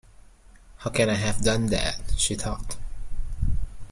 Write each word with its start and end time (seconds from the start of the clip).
‘How 0.77 0.89
can 0.89 1.11
I 1.11 1.13
have 1.13 1.43
done 1.43 1.67
that?’ 1.67 2.13
she 2.17 2.33
thought. 2.33 2.75